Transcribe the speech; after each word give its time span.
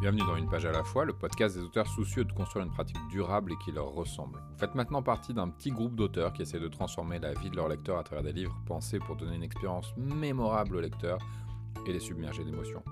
Bienvenue 0.00 0.22
dans 0.22 0.36
Une 0.36 0.48
page 0.48 0.64
à 0.64 0.70
la 0.70 0.84
fois, 0.84 1.04
le 1.04 1.12
podcast 1.12 1.56
des 1.56 1.62
auteurs 1.64 1.88
soucieux 1.88 2.24
de 2.24 2.30
construire 2.32 2.64
une 2.64 2.70
pratique 2.70 2.96
durable 3.10 3.52
et 3.52 3.56
qui 3.64 3.72
leur 3.72 3.86
ressemble. 3.86 4.38
Vous 4.52 4.58
faites 4.58 4.76
maintenant 4.76 5.02
partie 5.02 5.34
d'un 5.34 5.48
petit 5.48 5.72
groupe 5.72 5.96
d'auteurs 5.96 6.32
qui 6.32 6.42
essaient 6.42 6.60
de 6.60 6.68
transformer 6.68 7.18
la 7.18 7.34
vie 7.34 7.50
de 7.50 7.56
leurs 7.56 7.68
lecteurs 7.68 7.98
à 7.98 8.04
travers 8.04 8.22
des 8.22 8.32
livres 8.32 8.56
pensés 8.64 9.00
pour 9.00 9.16
donner 9.16 9.34
une 9.34 9.42
expérience 9.42 9.92
mémorable 9.96 10.76
aux 10.76 10.80
lecteurs 10.80 11.18
et 11.84 11.92
les 11.92 11.98
submerger 11.98 12.44
d'émotions. 12.44 12.84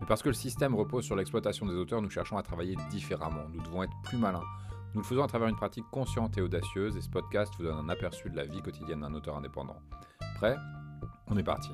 Mais 0.00 0.06
parce 0.08 0.20
que 0.20 0.30
le 0.30 0.34
système 0.34 0.74
repose 0.74 1.04
sur 1.04 1.14
l'exploitation 1.14 1.64
des 1.64 1.74
auteurs, 1.74 2.02
nous 2.02 2.10
cherchons 2.10 2.36
à 2.36 2.42
travailler 2.42 2.74
différemment. 2.90 3.48
Nous 3.54 3.62
devons 3.62 3.84
être 3.84 3.94
plus 4.02 4.18
malins. 4.18 4.42
Nous 4.94 5.02
le 5.02 5.06
faisons 5.06 5.22
à 5.22 5.28
travers 5.28 5.46
une 5.46 5.54
pratique 5.54 5.86
consciente 5.92 6.38
et 6.38 6.42
audacieuse 6.42 6.96
et 6.96 7.00
ce 7.00 7.08
podcast 7.08 7.52
vous 7.56 7.66
donne 7.66 7.78
un 7.78 7.88
aperçu 7.88 8.30
de 8.30 8.36
la 8.36 8.44
vie 8.44 8.62
quotidienne 8.62 9.02
d'un 9.02 9.14
auteur 9.14 9.36
indépendant. 9.36 9.76
Prêt? 10.38 10.56
On 11.28 11.36
est 11.36 11.44
parti. 11.44 11.70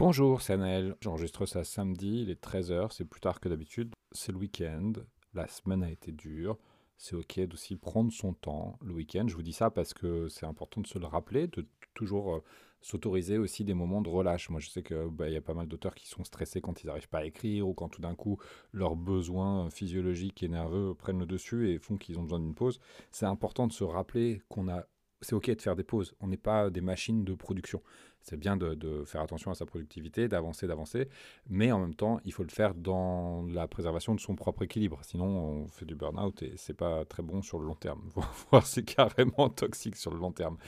Bonjour, 0.00 0.40
c'est 0.40 0.54
Anaël. 0.54 0.96
J'enregistre 1.02 1.44
ça 1.44 1.62
samedi, 1.62 2.22
il 2.22 2.30
est 2.30 2.42
13h, 2.42 2.90
c'est 2.90 3.04
plus 3.04 3.20
tard 3.20 3.38
que 3.38 3.50
d'habitude. 3.50 3.92
C'est 4.12 4.32
le 4.32 4.38
week-end, 4.38 4.94
la 5.34 5.46
semaine 5.46 5.82
a 5.82 5.90
été 5.90 6.10
dure. 6.10 6.56
C'est 6.96 7.16
ok 7.16 7.40
d'aussi 7.40 7.76
prendre 7.76 8.10
son 8.10 8.32
temps 8.32 8.78
le 8.80 8.94
week-end. 8.94 9.26
Je 9.28 9.34
vous 9.34 9.42
dis 9.42 9.52
ça 9.52 9.70
parce 9.70 9.92
que 9.92 10.26
c'est 10.28 10.46
important 10.46 10.80
de 10.80 10.86
se 10.86 10.98
le 10.98 11.04
rappeler, 11.04 11.48
de 11.48 11.68
toujours 11.92 12.36
euh, 12.36 12.42
s'autoriser 12.80 13.36
aussi 13.36 13.62
des 13.62 13.74
moments 13.74 14.00
de 14.00 14.08
relâche. 14.08 14.48
Moi, 14.48 14.58
je 14.58 14.70
sais 14.70 14.82
qu'il 14.82 15.10
bah, 15.12 15.28
y 15.28 15.36
a 15.36 15.42
pas 15.42 15.52
mal 15.52 15.66
d'auteurs 15.66 15.94
qui 15.94 16.08
sont 16.08 16.24
stressés 16.24 16.62
quand 16.62 16.82
ils 16.82 16.86
n'arrivent 16.86 17.10
pas 17.10 17.18
à 17.18 17.24
écrire 17.26 17.68
ou 17.68 17.74
quand 17.74 17.90
tout 17.90 18.00
d'un 18.00 18.14
coup 18.14 18.38
leurs 18.72 18.96
besoins 18.96 19.68
physiologiques 19.68 20.42
et 20.42 20.48
nerveux 20.48 20.94
prennent 20.94 21.18
le 21.18 21.26
dessus 21.26 21.68
et 21.68 21.78
font 21.78 21.98
qu'ils 21.98 22.18
ont 22.18 22.22
besoin 22.22 22.40
d'une 22.40 22.54
pause. 22.54 22.80
C'est 23.10 23.26
important 23.26 23.66
de 23.66 23.72
se 23.74 23.84
rappeler 23.84 24.40
qu'on 24.48 24.70
a 24.70 24.86
c'est 25.20 25.34
ok 25.34 25.50
de 25.50 25.60
faire 25.60 25.76
des 25.76 25.84
pauses. 25.84 26.14
On 26.20 26.28
n'est 26.28 26.36
pas 26.36 26.70
des 26.70 26.80
machines 26.80 27.24
de 27.24 27.34
production. 27.34 27.82
C'est 28.22 28.36
bien 28.36 28.56
de, 28.56 29.04
faire 29.06 29.22
attention 29.22 29.50
à 29.50 29.54
sa 29.54 29.64
productivité, 29.64 30.28
d'avancer, 30.28 30.66
d'avancer, 30.66 31.08
mais 31.48 31.72
en 31.72 31.78
même 31.78 31.94
temps, 31.94 32.20
il 32.24 32.32
faut 32.32 32.42
le 32.42 32.50
faire 32.50 32.74
dans 32.74 33.46
la 33.46 33.66
préservation 33.66 34.14
de 34.14 34.20
son 34.20 34.36
propre 34.36 34.62
équilibre. 34.62 35.00
Sinon, 35.02 35.26
on 35.26 35.68
fait 35.68 35.86
du 35.86 35.94
burn-out 35.94 36.42
et 36.42 36.54
c'est 36.56 36.74
pas 36.74 37.04
très 37.06 37.22
bon 37.22 37.40
sur 37.40 37.58
le 37.58 37.66
long 37.66 37.74
terme. 37.74 38.02
Voire 38.50 38.66
c'est 38.66 38.84
carrément 38.84 39.48
toxique 39.48 39.96
sur 39.96 40.12
le 40.12 40.18
long 40.18 40.32
terme. 40.32 40.58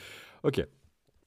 Ok. 0.45 0.67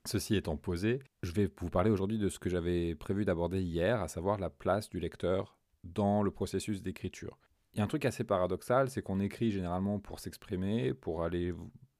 Ceci 0.08 0.36
étant 0.36 0.56
posé, 0.56 1.00
je 1.24 1.32
vais 1.32 1.50
vous 1.60 1.70
parler 1.70 1.90
aujourd'hui 1.90 2.20
de 2.20 2.30
ce 2.30 2.38
que 2.38 2.48
j'avais 2.48 2.94
prévu 2.94 3.26
d'aborder 3.26 3.62
hier, 3.62 4.02
à 4.02 4.08
savoir 4.08 4.38
la 4.38 4.52
place 4.52 4.88
du 4.88 5.00
lecteur 5.00 5.58
dans 5.84 6.22
le 6.22 6.30
processus 6.30 6.84
d'écriture. 6.84 7.40
Il 7.74 7.80
y 7.80 7.82
a 7.82 7.84
un 7.84 7.88
truc 7.88 8.06
assez 8.06 8.24
paradoxal, 8.24 8.90
c'est 8.90 9.02
qu'on 9.02 9.20
écrit 9.20 9.52
généralement 9.52 10.00
pour 10.00 10.20
s'exprimer, 10.20 10.94
pour 10.94 11.24
aller 11.24 11.54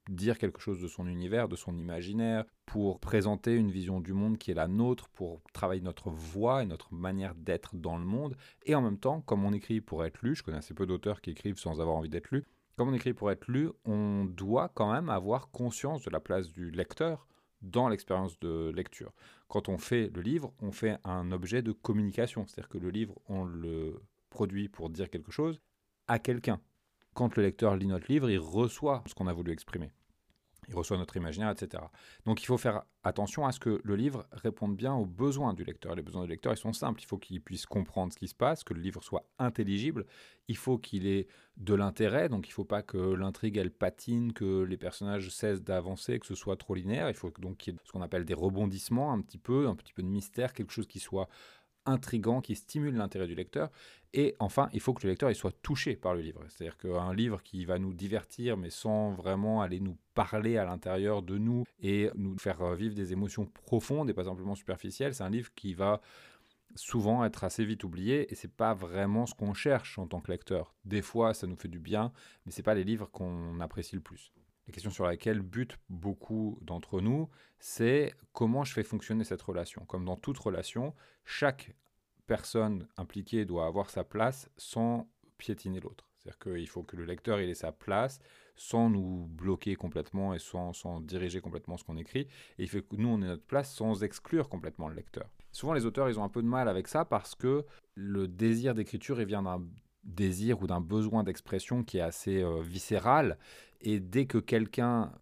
dire 0.08 0.38
quelque 0.38 0.60
chose 0.60 0.80
de 0.80 0.88
son 0.88 1.06
univers, 1.06 1.48
de 1.48 1.56
son 1.56 1.76
imaginaire, 1.76 2.44
pour 2.64 3.00
présenter 3.00 3.54
une 3.54 3.70
vision 3.70 4.00
du 4.00 4.12
monde 4.12 4.38
qui 4.38 4.50
est 4.50 4.54
la 4.54 4.68
nôtre, 4.68 5.08
pour 5.08 5.42
travailler 5.52 5.82
notre 5.82 6.10
voix 6.10 6.62
et 6.62 6.66
notre 6.66 6.94
manière 6.94 7.34
d'être 7.34 7.76
dans 7.76 7.96
le 7.96 8.04
monde. 8.04 8.36
Et 8.64 8.74
en 8.74 8.82
même 8.82 8.98
temps, 8.98 9.20
comme 9.20 9.44
on 9.44 9.52
écrit 9.52 9.80
pour 9.80 10.04
être 10.04 10.22
lu, 10.22 10.34
je 10.34 10.42
connais 10.42 10.58
assez 10.58 10.74
peu 10.74 10.86
d'auteurs 10.86 11.20
qui 11.20 11.30
écrivent 11.30 11.58
sans 11.58 11.80
avoir 11.80 11.96
envie 11.96 12.08
d'être 12.08 12.30
lu, 12.30 12.44
comme 12.76 12.90
on 12.90 12.94
écrit 12.94 13.14
pour 13.14 13.30
être 13.30 13.48
lu, 13.48 13.70
on 13.86 14.26
doit 14.26 14.68
quand 14.68 14.92
même 14.92 15.08
avoir 15.08 15.50
conscience 15.50 16.02
de 16.02 16.10
la 16.10 16.20
place 16.20 16.52
du 16.52 16.70
lecteur 16.70 17.26
dans 17.62 17.88
l'expérience 17.88 18.38
de 18.40 18.70
lecture. 18.74 19.12
Quand 19.48 19.70
on 19.70 19.78
fait 19.78 20.10
le 20.14 20.20
livre, 20.20 20.52
on 20.60 20.72
fait 20.72 20.98
un 21.04 21.32
objet 21.32 21.62
de 21.62 21.72
communication, 21.72 22.46
c'est-à-dire 22.46 22.68
que 22.68 22.76
le 22.76 22.90
livre, 22.90 23.14
on 23.28 23.44
le 23.44 24.02
produit 24.28 24.68
pour 24.68 24.90
dire 24.90 25.08
quelque 25.08 25.32
chose 25.32 25.58
à 26.06 26.18
quelqu'un 26.18 26.60
quand 27.16 27.34
le 27.36 27.42
lecteur 27.42 27.76
lit 27.76 27.86
notre 27.86 28.12
livre, 28.12 28.30
il 28.30 28.38
reçoit 28.38 29.02
ce 29.06 29.14
qu'on 29.14 29.26
a 29.26 29.32
voulu 29.32 29.50
exprimer. 29.50 29.90
Il 30.68 30.74
reçoit 30.74 30.98
notre 30.98 31.16
imaginaire, 31.16 31.50
etc. 31.50 31.82
Donc 32.24 32.42
il 32.42 32.46
faut 32.46 32.58
faire 32.58 32.82
attention 33.04 33.46
à 33.46 33.52
ce 33.52 33.60
que 33.60 33.80
le 33.84 33.96
livre 33.96 34.26
réponde 34.32 34.76
bien 34.76 34.94
aux 34.94 35.06
besoins 35.06 35.54
du 35.54 35.64
lecteur. 35.64 35.94
Les 35.94 36.02
besoins 36.02 36.24
du 36.24 36.28
lecteur, 36.28 36.52
ils 36.52 36.58
sont 36.58 36.72
simples. 36.72 37.00
Il 37.00 37.06
faut 37.06 37.18
qu'il 37.18 37.40
puisse 37.40 37.66
comprendre 37.66 38.12
ce 38.12 38.18
qui 38.18 38.26
se 38.28 38.34
passe, 38.34 38.64
que 38.64 38.74
le 38.74 38.80
livre 38.80 39.02
soit 39.02 39.24
intelligible. 39.38 40.06
Il 40.48 40.56
faut 40.56 40.76
qu'il 40.76 41.06
ait 41.06 41.28
de 41.56 41.74
l'intérêt. 41.74 42.28
Donc 42.28 42.48
il 42.48 42.50
ne 42.50 42.54
faut 42.54 42.64
pas 42.64 42.82
que 42.82 42.98
l'intrigue, 42.98 43.56
elle 43.56 43.70
patine, 43.70 44.32
que 44.32 44.62
les 44.62 44.76
personnages 44.76 45.30
cessent 45.30 45.62
d'avancer, 45.62 46.18
que 46.18 46.26
ce 46.26 46.34
soit 46.34 46.56
trop 46.56 46.74
linéaire. 46.74 47.08
Il 47.08 47.14
faut 47.14 47.32
donc 47.38 47.58
qu'il 47.58 47.74
y 47.74 47.76
ait 47.76 47.80
ce 47.84 47.92
qu'on 47.92 48.02
appelle 48.02 48.24
des 48.24 48.34
rebondissements 48.34 49.12
un 49.12 49.20
petit 49.20 49.38
peu, 49.38 49.68
un 49.68 49.76
petit 49.76 49.92
peu 49.92 50.02
de 50.02 50.08
mystère, 50.08 50.52
quelque 50.52 50.72
chose 50.72 50.88
qui 50.88 50.98
soit 50.98 51.28
intrigant, 51.86 52.40
qui 52.40 52.54
stimule 52.54 52.96
l'intérêt 52.96 53.26
du 53.26 53.34
lecteur. 53.34 53.70
Et 54.12 54.34
enfin, 54.38 54.68
il 54.72 54.80
faut 54.80 54.94
que 54.94 55.02
le 55.06 55.10
lecteur 55.10 55.30
il 55.30 55.34
soit 55.34 55.54
touché 55.62 55.96
par 55.96 56.14
le 56.14 56.20
livre. 56.20 56.42
C'est-à-dire 56.48 56.78
qu'un 56.78 57.14
livre 57.14 57.42
qui 57.42 57.64
va 57.64 57.78
nous 57.78 57.94
divertir, 57.94 58.56
mais 58.56 58.70
sans 58.70 59.12
vraiment 59.12 59.62
aller 59.62 59.80
nous 59.80 59.96
parler 60.14 60.56
à 60.56 60.64
l'intérieur 60.64 61.22
de 61.22 61.38
nous 61.38 61.64
et 61.80 62.10
nous 62.14 62.38
faire 62.38 62.74
vivre 62.74 62.94
des 62.94 63.12
émotions 63.12 63.46
profondes 63.64 64.08
et 64.08 64.14
pas 64.14 64.24
simplement 64.24 64.54
superficielles, 64.54 65.14
c'est 65.14 65.24
un 65.24 65.30
livre 65.30 65.50
qui 65.54 65.74
va 65.74 66.00
souvent 66.74 67.24
être 67.24 67.44
assez 67.44 67.64
vite 67.64 67.84
oublié 67.84 68.30
et 68.30 68.34
c'est 68.34 68.52
pas 68.52 68.74
vraiment 68.74 69.26
ce 69.26 69.34
qu'on 69.34 69.54
cherche 69.54 69.98
en 69.98 70.06
tant 70.06 70.20
que 70.20 70.30
lecteur. 70.30 70.74
Des 70.84 71.02
fois, 71.02 71.34
ça 71.34 71.46
nous 71.46 71.56
fait 71.56 71.68
du 71.68 71.78
bien, 71.78 72.12
mais 72.44 72.52
c'est 72.52 72.62
pas 72.62 72.74
les 72.74 72.84
livres 72.84 73.08
qu'on 73.10 73.60
apprécie 73.60 73.96
le 73.96 74.02
plus 74.02 74.32
la 74.66 74.72
question 74.72 74.90
sur 74.90 75.06
laquelle 75.06 75.40
butent 75.40 75.78
beaucoup 75.88 76.58
d'entre 76.62 77.00
nous, 77.00 77.28
c'est 77.58 78.14
comment 78.32 78.64
je 78.64 78.72
fais 78.72 78.82
fonctionner 78.82 79.24
cette 79.24 79.42
relation. 79.42 79.84
Comme 79.86 80.04
dans 80.04 80.16
toute 80.16 80.38
relation, 80.38 80.94
chaque 81.24 81.74
personne 82.26 82.88
impliquée 82.96 83.44
doit 83.44 83.66
avoir 83.66 83.90
sa 83.90 84.04
place 84.04 84.50
sans 84.56 85.08
piétiner 85.38 85.80
l'autre. 85.80 86.08
C'est-à-dire 86.18 86.38
qu'il 86.38 86.68
faut 86.68 86.82
que 86.82 86.96
le 86.96 87.04
lecteur 87.04 87.38
ait 87.38 87.54
sa 87.54 87.70
place 87.70 88.18
sans 88.56 88.90
nous 88.90 89.26
bloquer 89.26 89.76
complètement 89.76 90.34
et 90.34 90.38
sans, 90.38 90.72
sans 90.72 91.00
diriger 91.00 91.40
complètement 91.40 91.76
ce 91.76 91.84
qu'on 91.84 91.96
écrit. 91.96 92.26
Et 92.58 92.64
il 92.64 92.68
faut 92.68 92.80
que 92.80 92.96
nous, 92.96 93.08
on 93.08 93.22
ait 93.22 93.26
notre 93.26 93.44
place 93.44 93.72
sans 93.72 94.02
exclure 94.02 94.48
complètement 94.48 94.88
le 94.88 94.94
lecteur. 94.94 95.28
Souvent, 95.52 95.74
les 95.74 95.86
auteurs, 95.86 96.08
ils 96.08 96.18
ont 96.18 96.24
un 96.24 96.28
peu 96.28 96.42
de 96.42 96.48
mal 96.48 96.68
avec 96.68 96.88
ça 96.88 97.04
parce 97.04 97.34
que 97.34 97.64
le 97.94 98.26
désir 98.26 98.74
d'écriture, 98.74 99.20
il 99.20 99.26
vient 99.26 99.42
d'un 99.42 99.62
désir 100.04 100.62
ou 100.62 100.66
d'un 100.66 100.80
besoin 100.80 101.22
d'expression 101.22 101.82
qui 101.82 101.98
est 101.98 102.02
assez 102.02 102.42
euh, 102.42 102.62
viscéral. 102.62 103.38
Et 103.86 104.00
dès 104.00 104.26
que 104.26 104.38
quelqu'un 104.38 105.12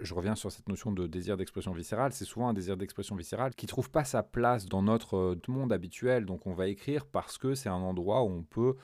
je 0.00 0.14
reviens 0.14 0.36
sur 0.36 0.52
cette 0.52 0.68
notion 0.68 0.92
de 0.92 1.08
désir 1.08 1.36
d'expression 1.36 1.72
viscérale, 1.72 2.12
c'est 2.12 2.24
souvent 2.24 2.48
un 2.48 2.52
désir 2.52 2.76
d'expression 2.76 3.16
viscérale 3.16 3.52
qui 3.56 3.66
trouve 3.66 3.90
pas 3.90 4.04
sa 4.04 4.22
place 4.22 4.66
dans 4.66 4.82
notre 4.82 5.16
euh, 5.16 5.40
monde 5.48 5.72
habituel. 5.72 6.24
Donc 6.24 6.46
on 6.46 6.52
va 6.52 6.68
écrire 6.68 7.04
parce 7.06 7.36
que 7.36 7.54
c'est 7.54 7.68
un 7.68 7.80
endroit 7.80 8.22
où 8.22 8.28
on 8.28 8.44
peut 8.44 8.76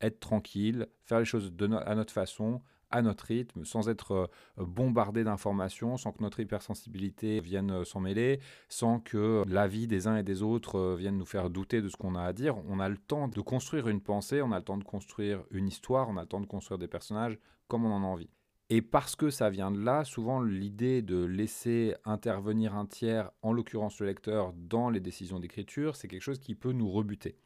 être 0.00 0.20
tranquille, 0.20 0.86
faire 1.04 1.18
les 1.18 1.26
choses 1.26 1.52
à 1.60 1.94
notre 1.94 2.12
façon, 2.12 2.62
à 2.90 3.02
notre 3.02 3.24
rythme, 3.24 3.64
sans 3.64 3.88
être 3.88 4.12
euh, 4.12 4.64
bombardé 4.64 5.24
d'informations, 5.24 5.96
sans 5.96 6.12
que 6.12 6.22
notre 6.22 6.40
hypersensibilité 6.40 7.40
vienne 7.40 7.70
euh, 7.70 7.84
s'en 7.84 8.00
mêler, 8.00 8.40
sans 8.68 9.00
que 9.00 9.44
l'avis 9.48 9.86
des 9.86 10.06
uns 10.06 10.16
et 10.16 10.22
des 10.22 10.42
autres 10.42 10.78
euh, 10.78 10.96
vienne 10.96 11.18
nous 11.18 11.26
faire 11.26 11.50
douter 11.50 11.82
de 11.82 11.88
ce 11.88 11.96
qu'on 11.96 12.14
a 12.14 12.22
à 12.22 12.32
dire. 12.32 12.56
On 12.68 12.80
a 12.80 12.88
le 12.88 12.98
temps 12.98 13.28
de 13.28 13.40
construire 13.40 13.88
une 13.88 14.00
pensée, 14.00 14.42
on 14.42 14.52
a 14.52 14.58
le 14.58 14.64
temps 14.64 14.78
de 14.78 14.84
construire 14.84 15.44
une 15.50 15.68
histoire, 15.68 16.08
on 16.08 16.16
a 16.16 16.22
le 16.22 16.28
temps 16.28 16.40
de 16.40 16.46
construire 16.46 16.78
des 16.78 16.88
personnages 16.88 17.38
comme 17.68 17.84
on 17.84 17.92
en 17.92 18.02
a 18.02 18.06
envie. 18.06 18.30
Et 18.68 18.82
parce 18.82 19.14
que 19.14 19.30
ça 19.30 19.48
vient 19.48 19.70
de 19.70 19.78
là, 19.78 20.04
souvent 20.04 20.42
l'idée 20.42 21.00
de 21.00 21.24
laisser 21.24 21.94
intervenir 22.04 22.74
un 22.74 22.86
tiers, 22.86 23.30
en 23.42 23.52
l'occurrence 23.52 24.00
le 24.00 24.06
lecteur, 24.06 24.52
dans 24.54 24.90
les 24.90 24.98
décisions 24.98 25.38
d'écriture, 25.38 25.94
c'est 25.94 26.08
quelque 26.08 26.22
chose 26.22 26.40
qui 26.40 26.56
peut 26.56 26.72
nous 26.72 26.90
rebuter. 26.90 27.36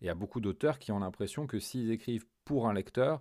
il 0.00 0.06
y 0.06 0.10
a 0.10 0.14
beaucoup 0.14 0.40
d'auteurs 0.40 0.78
qui 0.78 0.92
ont 0.92 1.00
l'impression 1.00 1.48
que 1.48 1.58
s'ils 1.58 1.90
écrivent 1.90 2.26
pour 2.44 2.68
un 2.68 2.74
lecteur, 2.74 3.20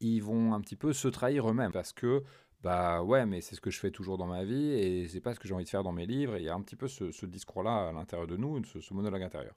ils 0.00 0.20
vont 0.20 0.52
un 0.52 0.60
petit 0.60 0.76
peu 0.76 0.92
se 0.92 1.08
trahir 1.08 1.48
eux-mêmes 1.48 1.72
parce 1.72 1.92
que 1.94 2.22
bah 2.62 3.02
ouais, 3.02 3.24
mais 3.24 3.40
c'est 3.40 3.54
ce 3.54 3.60
que 3.60 3.70
je 3.70 3.78
fais 3.78 3.90
toujours 3.90 4.18
dans 4.18 4.26
ma 4.26 4.44
vie 4.44 4.72
et 4.72 5.08
c'est 5.08 5.20
pas 5.20 5.32
ce 5.34 5.40
que 5.40 5.46
j'ai 5.46 5.54
envie 5.54 5.64
de 5.64 5.68
faire 5.68 5.84
dans 5.84 5.92
mes 5.92 6.06
livres. 6.06 6.36
il 6.36 6.42
y 6.42 6.48
a 6.48 6.54
un 6.54 6.60
petit 6.60 6.76
peu 6.76 6.88
ce, 6.88 7.24
discours-là 7.26 7.88
à 7.88 7.92
l'intérieur 7.92 8.26
de 8.26 8.36
nous, 8.36 8.62
ce, 8.64 8.94
monologue 8.94 9.22
intérieur. 9.22 9.54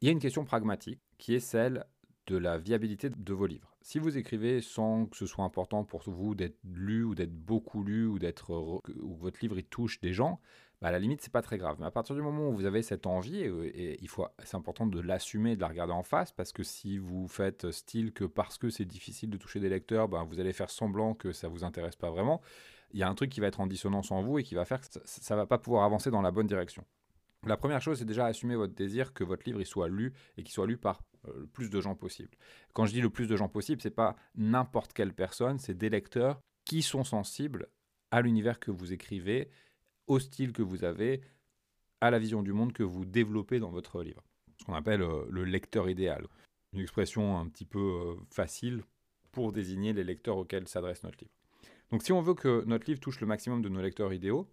Il 0.00 0.06
y 0.06 0.08
a 0.08 0.12
une 0.12 0.20
question 0.20 0.44
pragmatique 0.44 1.00
qui 1.18 1.34
est 1.34 1.40
celle 1.40 1.84
de 2.26 2.36
la 2.36 2.58
viabilité 2.58 3.10
de 3.10 3.32
vos 3.34 3.46
livres. 3.46 3.76
Si 3.82 3.98
vous 3.98 4.18
écrivez 4.18 4.60
sans 4.60 5.06
que 5.06 5.16
ce 5.16 5.26
soit 5.26 5.44
important 5.44 5.84
pour 5.84 6.02
vous 6.06 6.34
d'être 6.34 6.58
lu 6.64 7.04
ou 7.04 7.14
d'être 7.14 7.34
beaucoup 7.34 7.84
lu 7.84 8.06
ou 8.06 8.18
d'être 8.18 8.80
que 8.84 8.92
votre 8.92 9.38
livre 9.40 9.58
il 9.58 9.64
touche 9.64 10.00
des 10.00 10.12
gens, 10.12 10.40
bah, 10.82 10.88
à 10.88 10.90
la 10.90 10.98
limite, 10.98 11.22
c'est 11.22 11.32
pas 11.32 11.42
très 11.42 11.56
grave. 11.56 11.76
Mais 11.80 11.86
à 11.86 11.90
partir 11.90 12.14
du 12.14 12.20
moment 12.20 12.50
où 12.50 12.52
vous 12.52 12.66
avez 12.66 12.82
cette 12.82 13.06
envie, 13.06 13.38
et, 13.40 13.98
il 14.02 14.08
faut, 14.08 14.26
c'est 14.44 14.56
important 14.56 14.86
de 14.86 15.00
l'assumer, 15.00 15.56
de 15.56 15.60
la 15.60 15.68
regarder 15.68 15.94
en 15.94 16.02
face, 16.02 16.32
parce 16.32 16.52
que 16.52 16.62
si 16.62 16.98
vous 16.98 17.28
faites 17.28 17.70
style 17.70 18.12
que 18.12 18.24
parce 18.24 18.58
que 18.58 18.68
c'est 18.68 18.84
difficile 18.84 19.30
de 19.30 19.38
toucher 19.38 19.60
des 19.60 19.70
lecteurs, 19.70 20.08
bah, 20.08 20.26
vous 20.28 20.38
allez 20.38 20.52
faire 20.52 20.70
semblant 20.70 21.14
que 21.14 21.32
ça 21.32 21.48
vous 21.48 21.64
intéresse 21.64 21.96
pas 21.96 22.10
vraiment, 22.10 22.42
il 22.92 23.00
y 23.00 23.02
a 23.02 23.08
un 23.08 23.14
truc 23.14 23.30
qui 23.30 23.40
va 23.40 23.46
être 23.46 23.60
en 23.60 23.66
dissonance 23.66 24.10
en 24.10 24.22
vous 24.22 24.38
et 24.38 24.42
qui 24.42 24.54
va 24.54 24.64
faire 24.64 24.80
que 24.80 24.86
ça, 25.04 25.34
ne 25.34 25.40
va 25.40 25.46
pas 25.46 25.58
pouvoir 25.58 25.84
avancer 25.84 26.10
dans 26.10 26.22
la 26.22 26.30
bonne 26.30 26.46
direction. 26.46 26.84
La 27.44 27.56
première 27.56 27.80
chose, 27.80 27.98
c'est 27.98 28.04
déjà 28.04 28.26
assumer 28.26 28.56
votre 28.56 28.74
désir 28.74 29.12
que 29.12 29.24
votre 29.24 29.44
livre 29.46 29.60
il 29.60 29.66
soit 29.66 29.88
lu 29.88 30.12
et 30.36 30.42
qu'il 30.42 30.52
soit 30.52 30.66
lu 30.66 30.76
par 30.76 31.02
euh, 31.28 31.40
le 31.40 31.46
plus 31.46 31.70
de 31.70 31.80
gens 31.80 31.94
possible. 31.94 32.30
Quand 32.72 32.86
je 32.86 32.92
dis 32.92 33.00
le 33.00 33.10
plus 33.10 33.28
de 33.28 33.36
gens 33.36 33.48
possible, 33.48 33.80
c'est 33.80 33.90
pas 33.90 34.16
n'importe 34.34 34.92
quelle 34.92 35.12
personne, 35.12 35.58
c'est 35.58 35.76
des 35.76 35.88
lecteurs 35.88 36.40
qui 36.64 36.82
sont 36.82 37.04
sensibles 37.04 37.68
à 38.10 38.20
l'univers 38.20 38.58
que 38.58 38.70
vous 38.70 38.92
écrivez 38.92 39.48
au 40.06 40.18
style 40.18 40.52
que 40.52 40.62
vous 40.62 40.84
avez, 40.84 41.20
à 42.00 42.10
la 42.10 42.18
vision 42.18 42.42
du 42.42 42.52
monde 42.52 42.72
que 42.72 42.82
vous 42.82 43.04
développez 43.04 43.58
dans 43.58 43.70
votre 43.70 44.02
livre. 44.02 44.22
Ce 44.58 44.64
qu'on 44.64 44.74
appelle 44.74 45.02
euh, 45.02 45.26
le 45.30 45.44
lecteur 45.44 45.88
idéal. 45.88 46.26
Une 46.72 46.80
expression 46.80 47.38
un 47.38 47.48
petit 47.48 47.64
peu 47.64 47.78
euh, 47.78 48.14
facile 48.30 48.82
pour 49.32 49.52
désigner 49.52 49.92
les 49.92 50.04
lecteurs 50.04 50.36
auxquels 50.36 50.68
s'adresse 50.68 51.02
notre 51.02 51.18
livre. 51.20 51.32
Donc 51.90 52.02
si 52.02 52.12
on 52.12 52.20
veut 52.20 52.34
que 52.34 52.64
notre 52.66 52.86
livre 52.86 53.00
touche 53.00 53.20
le 53.20 53.26
maximum 53.26 53.62
de 53.62 53.68
nos 53.68 53.80
lecteurs 53.80 54.12
idéaux, 54.12 54.48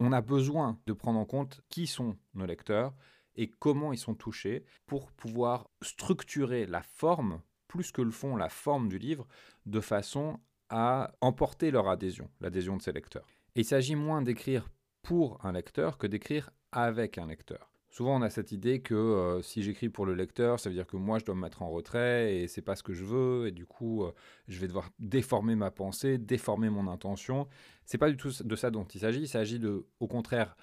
on 0.00 0.12
a 0.12 0.20
besoin 0.20 0.78
de 0.86 0.92
prendre 0.92 1.18
en 1.18 1.24
compte 1.24 1.60
qui 1.68 1.86
sont 1.86 2.16
nos 2.34 2.46
lecteurs 2.46 2.94
et 3.36 3.48
comment 3.48 3.92
ils 3.92 3.98
sont 3.98 4.14
touchés 4.14 4.64
pour 4.86 5.12
pouvoir 5.12 5.68
structurer 5.82 6.66
la 6.66 6.82
forme, 6.82 7.40
plus 7.68 7.92
que 7.92 8.02
le 8.02 8.10
fond, 8.10 8.36
la 8.36 8.48
forme 8.48 8.88
du 8.88 8.98
livre, 8.98 9.26
de 9.66 9.80
façon 9.80 10.38
à 10.68 11.12
emporter 11.20 11.70
leur 11.70 11.88
adhésion, 11.88 12.30
l'adhésion 12.40 12.76
de 12.76 12.82
ces 12.82 12.92
lecteurs. 12.92 13.26
Il 13.54 13.64
s'agit 13.64 13.96
moins 13.96 14.22
d'écrire 14.22 14.68
pour 15.02 15.44
un 15.44 15.52
lecteur 15.52 15.98
que 15.98 16.06
d'écrire 16.06 16.50
avec 16.72 17.18
un 17.18 17.26
lecteur. 17.26 17.70
Souvent, 17.90 18.16
on 18.16 18.22
a 18.22 18.30
cette 18.30 18.52
idée 18.52 18.80
que 18.80 18.94
euh, 18.94 19.42
si 19.42 19.62
j'écris 19.62 19.88
pour 19.88 20.04
le 20.04 20.14
lecteur, 20.14 20.60
ça 20.60 20.68
veut 20.68 20.74
dire 20.74 20.86
que 20.86 20.96
moi, 20.96 21.18
je 21.18 21.24
dois 21.24 21.34
me 21.34 21.40
mettre 21.40 21.62
en 21.62 21.70
retrait 21.70 22.36
et 22.36 22.48
c'est 22.48 22.62
pas 22.62 22.76
ce 22.76 22.82
que 22.82 22.92
je 22.92 23.04
veux, 23.04 23.46
et 23.46 23.52
du 23.52 23.64
coup, 23.64 24.04
euh, 24.04 24.12
je 24.48 24.58
vais 24.58 24.66
devoir 24.66 24.90
déformer 24.98 25.54
ma 25.54 25.70
pensée, 25.70 26.18
déformer 26.18 26.68
mon 26.68 26.88
intention. 26.88 27.48
C'est 27.84 27.98
pas 27.98 28.10
du 28.10 28.16
tout 28.16 28.30
de 28.44 28.56
ça 28.56 28.70
dont 28.70 28.84
il 28.84 29.00
s'agit. 29.00 29.20
Il 29.20 29.28
s'agit 29.28 29.58
de, 29.58 29.86
au 30.00 30.08
contraire, 30.08 30.56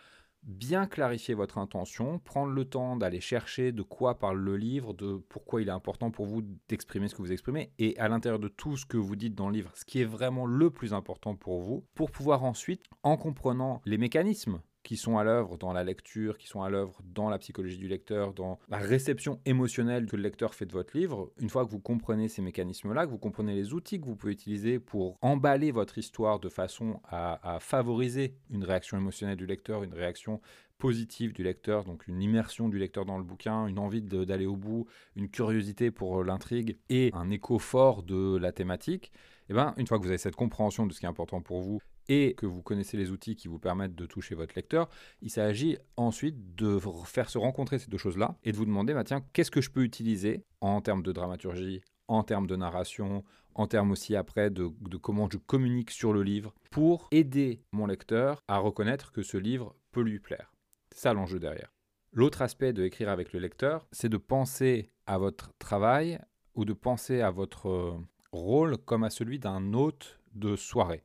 bien 0.44 0.86
clarifier 0.86 1.34
votre 1.34 1.58
intention, 1.58 2.20
prendre 2.20 2.52
le 2.52 2.66
temps 2.66 2.98
d'aller 2.98 3.22
chercher 3.22 3.72
de 3.72 3.82
quoi 3.82 4.20
parle 4.20 4.40
le 4.40 4.58
livre, 4.58 4.94
de 4.94 5.16
pourquoi 5.30 5.62
il 5.62 5.70
est 5.70 5.72
important 5.72 6.12
pour 6.12 6.26
vous 6.26 6.44
d'exprimer 6.68 7.08
ce 7.08 7.16
que 7.16 7.22
vous 7.22 7.32
exprimez, 7.32 7.72
et 7.80 7.98
à 7.98 8.10
l'intérieur 8.10 8.40
de 8.40 8.50
tout 8.50 8.78
ce 8.78 8.86
que 8.86 8.98
vous 8.98 9.16
dites 9.16 9.36
dans 9.36 9.48
le 9.48 9.56
livre, 9.56 9.72
ce 9.76 9.86
qui 9.86 10.02
est 10.02 10.06
vraiment 10.06 10.46
le 10.46 10.70
plus 10.70 10.94
important 10.94 11.36
pour 11.36 11.62
vous, 11.62 11.86
pour 11.96 12.12
pouvoir 12.12 12.44
ensuite, 12.44 12.84
en 13.04 13.18
comprenant 13.18 13.82
les 13.86 13.98
mécanismes 13.98 14.62
qui 14.84 14.98
sont 14.98 15.18
à 15.18 15.24
l'œuvre 15.24 15.58
dans 15.58 15.74
la 15.74 15.84
lecture, 15.84 16.38
qui 16.38 16.48
sont 16.48 16.62
à 16.62 16.70
l'œuvre 16.70 17.02
dans 17.06 17.30
la 17.30 17.40
psychologie 17.40 17.78
du 17.78 17.88
lecteur, 17.88 18.34
dans 18.34 18.60
la 18.70 18.78
réception 18.78 19.40
émotionnelle 19.46 20.06
que 20.06 20.16
le 20.16 20.24
lecteur 20.24 20.54
fait 20.54 20.66
de 20.66 20.74
votre 20.74 20.96
livre, 20.96 21.32
une 21.40 21.50
fois 21.50 21.66
que 21.66 21.72
vous 21.72 21.80
comprenez 21.80 22.28
ces 22.28 22.42
mécanismes-là, 22.42 23.06
que 23.06 23.12
vous 23.12 23.18
comprenez 23.18 23.56
les 23.56 23.74
outils 23.74 24.00
que 24.00 24.06
vous 24.06 24.16
pouvez 24.16 24.34
utiliser 24.34 24.80
pour 24.80 25.18
emballer 25.22 25.72
votre 25.72 25.98
histoire 25.98 26.40
de 26.40 26.50
façon 26.50 27.00
à, 27.10 27.58
favoriser 27.60 28.36
une 28.50 28.64
réaction 28.64 28.98
émotionnelle 28.98 29.38
du 29.38 29.46
lecteur, 29.46 29.84
une 29.84 29.94
réaction 29.94 30.42
positive 30.78 31.32
du 31.32 31.44
lecteur, 31.44 31.86
donc 31.86 32.08
une 32.08 32.22
immersion 32.22 32.68
du 32.68 32.78
lecteur 32.78 33.06
dans 33.06 33.18
le 33.18 33.24
bouquin, 33.24 33.68
une 33.68 33.80
envie 33.80 34.02
d'aller 34.02 34.46
au 34.46 34.58
bout, 34.58 34.86
une 35.16 35.30
curiosité 35.30 35.92
pour 35.92 36.24
l'intrigue 36.24 36.78
et 36.90 37.10
un 37.14 37.30
écho 37.30 37.58
fort 37.58 38.04
de 38.04 38.38
la 38.38 38.52
thématique, 38.52 39.12
eh 39.50 39.54
ben, 39.54 39.74
une 39.78 39.88
fois 39.88 39.98
que 39.98 40.04
vous 40.04 40.10
avez 40.10 40.18
cette 40.18 40.36
compréhension 40.36 40.86
de 40.86 40.94
ce 40.94 41.00
qui 41.00 41.06
est 41.06 41.10
important 41.10 41.42
pour 41.42 41.62
vous 41.62 41.80
et 42.10 42.34
que 42.36 42.46
vous 42.46 42.62
connaissez 42.62 42.98
les 42.98 43.12
outils 43.12 43.36
qui 43.36 43.48
vous 43.48 43.60
permettent 43.60 43.96
de 43.96 44.06
toucher 44.06 44.36
votre 44.36 44.54
lecteur, 44.56 44.90
il 45.22 45.30
s'agit 45.30 45.78
ensuite 45.98 46.56
de 46.56 46.80
faire 47.06 47.30
se 47.30 47.38
rencontrer 47.38 47.80
ces 47.80 47.90
deux 47.90 47.98
choses-là 47.98 48.36
et 48.44 48.52
de 48.52 48.58
vous 48.58 48.66
demander, 48.66 48.94
bah, 48.94 49.04
tiens, 49.04 49.24
qu'est-ce 49.34 49.52
que 49.52 49.62
je 49.62 49.70
peux 49.70 49.84
utiliser 49.84 50.44
en 50.62 50.82
termes 50.82 51.04
de 51.04 51.12
dramaturgie, 51.12 51.82
en 52.08 52.24
termes 52.24 52.48
de 52.48 52.56
narration, 52.56 53.24
en 53.56 53.68
termes 53.68 53.92
aussi 53.92 54.16
après 54.16 54.50
de, 54.50 54.72
de, 54.82 54.98
comment 54.98 55.30
je 55.32 55.38
communique 55.38 55.92
sur 55.92 56.14
le 56.14 56.24
livre, 56.24 56.54
pour 56.72 57.08
aider 57.12 57.62
mon 57.72 57.86
lecteur 57.86 58.42
à 58.48 58.58
reconnaître 58.58 59.12
que 59.12 59.22
ce 59.22 59.38
livre 59.38 59.76
peut 59.92 60.02
lui 60.02 60.20
plaire. 60.20 60.52
C'est 60.92 61.02
ça 61.02 61.14
l'enjeu 61.14 61.40
derrière. 61.40 61.74
L'autre 62.12 62.42
aspect 62.42 62.74
de 62.74 62.84
écrire 62.84 63.10
avec 63.10 63.34
le 63.34 63.40
lecteur, 63.40 63.88
c'est 63.92 64.10
de 64.10 64.18
penser 64.18 64.92
à 65.08 65.18
votre 65.18 65.52
travail 65.58 66.20
ou 66.56 66.66
de 66.66 66.74
penser 66.74 67.22
à 67.22 67.32
votre 67.32 67.70
euh, 67.70 67.98
rôle 68.32 68.78
comme 68.78 69.04
à 69.04 69.10
celui 69.10 69.40
d'un 69.40 69.74
hôte 69.74 70.20
de 70.36 70.56
soirée 70.56 71.04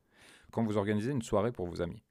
quand 0.53 0.65
vous 0.65 0.77
organisez 0.77 1.13
une 1.13 1.23
soirée 1.23 1.53
pour 1.53 1.67
vos 1.67 1.83
amis. 1.83 2.03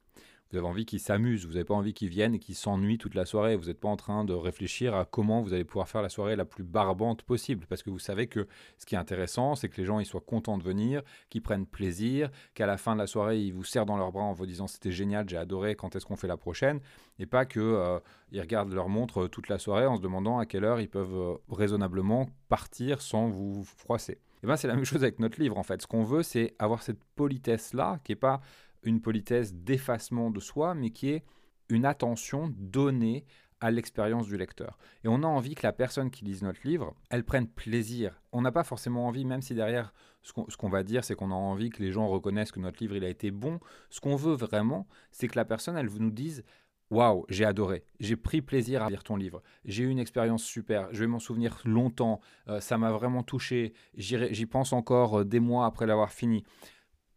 Vous 0.51 0.57
avez 0.57 0.67
envie 0.67 0.85
qu'ils 0.85 1.01
s'amusent, 1.01 1.45
vous 1.45 1.53
n'avez 1.53 1.65
pas 1.65 1.73
envie 1.73 1.93
qu'ils 1.93 2.07
viennent 2.07 2.33
et 2.33 2.39
qu'ils 2.39 2.55
s'ennuient 2.55 2.97
toute 2.97 3.15
la 3.15 3.25
soirée. 3.25 3.57
Vous 3.57 3.65
n'êtes 3.65 3.81
pas 3.81 3.89
en 3.89 3.97
train 3.97 4.23
de 4.23 4.33
réfléchir 4.33 4.95
à 4.95 5.03
comment 5.03 5.41
vous 5.41 5.53
allez 5.53 5.65
pouvoir 5.65 5.89
faire 5.89 6.01
la 6.01 6.07
soirée 6.07 6.37
la 6.37 6.45
plus 6.45 6.63
barbante 6.63 7.21
possible. 7.23 7.65
Parce 7.67 7.83
que 7.83 7.89
vous 7.89 7.99
savez 7.99 8.27
que 8.27 8.47
ce 8.77 8.85
qui 8.85 8.95
est 8.95 8.97
intéressant, 8.97 9.55
c'est 9.55 9.67
que 9.67 9.75
les 9.81 9.85
gens 9.85 10.01
soient 10.05 10.21
contents 10.21 10.57
de 10.57 10.63
venir, 10.63 11.01
qu'ils 11.29 11.41
prennent 11.41 11.65
plaisir, 11.65 12.29
qu'à 12.53 12.65
la 12.65 12.77
fin 12.77 12.93
de 12.93 12.99
la 12.99 13.07
soirée, 13.07 13.41
ils 13.41 13.53
vous 13.53 13.65
serrent 13.65 13.85
dans 13.85 13.97
leurs 13.97 14.13
bras 14.13 14.23
en 14.23 14.31
vous 14.31 14.45
disant 14.45 14.67
c'était 14.67 14.91
génial, 14.91 15.27
j'ai 15.27 15.35
adoré, 15.35 15.75
quand 15.75 15.97
est-ce 15.97 16.05
qu'on 16.05 16.15
fait 16.15 16.27
la 16.27 16.37
prochaine? 16.37 16.79
Et 17.19 17.25
pas 17.25 17.45
qu'ils 17.45 17.61
euh, 17.61 17.99
regardent 18.33 18.71
leur 18.71 18.87
montre 18.87 19.27
toute 19.27 19.49
la 19.49 19.59
soirée 19.59 19.85
en 19.85 19.97
se 19.97 20.01
demandant 20.01 20.39
à 20.39 20.45
quelle 20.45 20.63
heure 20.63 20.79
ils 20.79 20.89
peuvent 20.89 21.13
euh, 21.13 21.35
raisonnablement 21.49 22.29
partir 22.47 23.01
sans 23.01 23.27
vous 23.27 23.65
froisser. 23.65 24.19
Et 24.43 24.47
ben 24.47 24.55
c'est 24.55 24.67
la 24.67 24.75
même 24.75 24.85
chose 24.85 25.03
avec 25.03 25.19
notre 25.19 25.39
livre 25.39 25.57
en 25.57 25.63
fait. 25.63 25.81
Ce 25.81 25.87
qu'on 25.87 26.03
veut, 26.03 26.23
c'est 26.23 26.55
avoir 26.59 26.83
cette 26.83 27.03
politesse 27.15 27.73
là, 27.73 27.99
qui 28.03 28.11
est 28.11 28.17
pas 28.17 28.41
une 28.83 29.01
politesse 29.01 29.53
d'effacement 29.53 30.31
de 30.31 30.39
soi, 30.39 30.75
mais 30.75 30.91
qui 30.91 31.09
est 31.09 31.23
une 31.69 31.85
attention 31.85 32.53
donnée 32.57 33.25
à 33.59 33.71
l'expérience 33.71 34.27
du 34.27 34.37
lecteur. 34.37 34.77
Et 35.03 35.07
on 35.07 35.23
a 35.23 35.27
envie 35.27 35.55
que 35.55 35.65
la 35.65 35.73
personne 35.73 36.11
qui 36.11 36.25
lise 36.25 36.43
notre 36.43 36.59
livre, 36.63 36.95
elle 37.09 37.23
prenne 37.23 37.47
plaisir. 37.47 38.21
On 38.31 38.41
n'a 38.41 38.51
pas 38.51 38.63
forcément 38.63 39.07
envie, 39.07 39.25
même 39.25 39.41
si 39.41 39.55
derrière, 39.55 39.93
ce 40.21 40.31
qu'on 40.31 40.69
va 40.69 40.83
dire, 40.83 41.03
c'est 41.03 41.15
qu'on 41.15 41.31
a 41.31 41.35
envie 41.35 41.69
que 41.69 41.81
les 41.81 41.91
gens 41.91 42.07
reconnaissent 42.07 42.51
que 42.51 42.59
notre 42.59 42.81
livre, 42.81 42.95
il 42.95 43.03
a 43.03 43.09
été 43.09 43.31
bon. 43.31 43.59
Ce 43.89 43.99
qu'on 43.99 44.15
veut 44.15 44.35
vraiment, 44.35 44.87
c'est 45.11 45.27
que 45.27 45.37
la 45.37 45.45
personne, 45.45 45.75
elle 45.75 45.89
nous 45.89 46.11
dise, 46.11 46.43
Waouh, 46.89 47.25
j'ai 47.27 47.43
adoré. 47.43 47.83
J'ai 47.99 48.15
pris 48.15 48.41
plaisir 48.41 48.81
à 48.81 48.89
lire 48.89 49.03
ton 49.03 49.17
livre. 49.17 49.41
J'ai 49.65 49.83
eu 49.83 49.89
une 49.89 49.99
expérience 49.99 50.43
super. 50.43 50.87
Je 50.91 51.01
vais 51.01 51.07
m'en 51.07 51.19
souvenir 51.19 51.59
longtemps. 51.65 52.21
Euh, 52.47 52.61
ça 52.61 52.77
m'a 52.77 52.91
vraiment 52.91 53.23
touché. 53.23 53.73
J'y 53.95 54.45
pense 54.45 54.71
encore 54.71 55.19
euh, 55.19 55.25
des 55.25 55.41
mois 55.41 55.65
après 55.65 55.85
l'avoir 55.85 56.11
fini. 56.11 56.43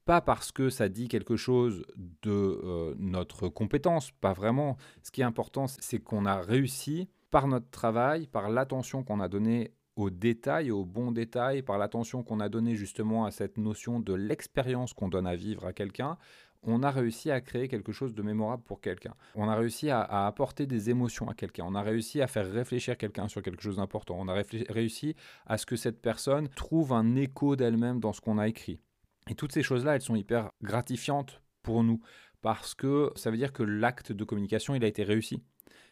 Pas 0.06 0.20
parce 0.20 0.50
que 0.50 0.70
ça 0.70 0.88
dit 0.88 1.06
quelque 1.06 1.37
chose 1.37 1.84
de 1.96 2.31
euh, 2.32 2.94
notre 2.99 3.49
compétence, 3.49 4.11
pas 4.11 4.32
vraiment. 4.32 4.76
Ce 5.02 5.12
qui 5.12 5.20
est 5.20 5.25
important, 5.25 5.67
c'est 5.69 6.00
qu'on 6.00 6.26
a 6.26 6.40
réussi 6.40 7.08
par 7.31 7.46
notre 7.46 7.70
travail, 7.70 8.26
par 8.26 8.49
l'attention 8.49 9.05
qu'on 9.05 9.20
a 9.20 9.28
donnée 9.28 9.73
aux 10.00 10.11
détails, 10.11 10.70
aux 10.70 10.85
bons 10.85 11.12
détails, 11.12 11.62
par 11.62 11.79
l'attention 11.79 12.23
qu'on 12.23 12.41
a 12.41 12.49
donnée 12.49 12.75
justement 12.75 13.25
à 13.25 13.31
cette 13.31 13.58
notion 13.58 14.00
de 14.00 14.14
l'expérience 14.14 14.93
qu'on 14.93 15.08
donne 15.08 15.26
à 15.26 15.37
vivre 15.37 15.67
à 15.67 15.73
quelqu'un, 15.73 16.17
on 16.62 16.82
a 16.82 16.91
réussi 16.91 17.31
à 17.31 17.41
créer 17.41 17.69
quelque 17.69 17.93
chose 17.93 18.14
de 18.14 18.23
mémorable 18.23 18.62
pour 18.62 18.81
quelqu'un. 18.81 19.14
On 19.35 19.49
a 19.49 19.55
réussi 19.55 19.88
à, 19.91 20.26
apporter 20.26 20.67
des 20.67 20.91
émotions 20.91 21.29
à 21.29 21.35
quelqu'un. 21.35 21.64
On 21.67 21.75
a 21.75 21.82
réussi 21.82 22.20
à 22.20 22.26
faire 22.26 22.50
réfléchir 22.50 22.99
quelqu'un 22.99 23.29
sur 23.29 23.43
quelque 23.43 23.62
chose 23.62 23.76
d'important. 23.76 24.17
On 24.19 24.29
a 24.29 24.43
réussi 24.69 25.17
à 25.47 25.56
ce 25.56 25.64
que 25.64 25.76
cette 25.76 26.02
personne 26.02 26.49
trouve 26.49 26.93
un 26.93 27.17
écho 27.17 27.56
d'elle-même 27.56 28.00
dans 28.00 28.12
ce 28.12 28.20
qu'on 28.20 28.38
a 28.38 28.49
écrit. 28.49 28.79
Et 29.29 29.35
toutes 29.35 29.52
ces 29.52 29.62
choses-là, 29.62 29.94
elles 29.94 30.02
sont 30.02 30.17
hyper 30.17 30.50
gratifiantes 30.62 31.41
pour 31.62 31.82
nous 31.82 32.00
parce 32.43 32.75
que 32.75 33.11
ça 33.17 33.31
veut 33.31 33.37
dire 33.37 33.52
que 33.52 33.62
l'acte 33.62 34.12
de 34.12 34.25
communication, 34.25 34.75
il 34.75 34.85
a 34.85 34.88
été 34.88 35.02
réussi. 35.02 35.43